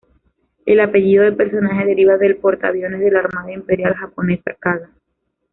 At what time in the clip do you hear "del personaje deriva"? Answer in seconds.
1.25-2.17